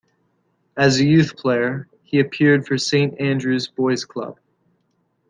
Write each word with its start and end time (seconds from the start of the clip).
As 0.75 0.97
a 0.99 1.05
youth 1.05 1.37
player, 1.37 1.87
he 2.01 2.19
appeared 2.19 2.65
for 2.65 2.75
Saint 2.79 3.21
Andrew's 3.21 3.67
Boys' 3.67 4.03
Club. 4.03 4.39